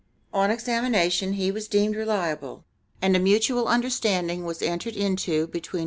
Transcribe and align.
On 0.33 0.49
examination 0.49 1.33
he 1.33 1.51
was 1.51 1.67
deemed 1.67 1.95
reliable, 1.95 2.65
and 3.03 3.15
a 3.15 3.19
mutual 3.19 3.67
understanding 3.67 4.45
was 4.45 4.63
entered 4.63 4.95
into 4.95 5.45
between. 5.45 5.79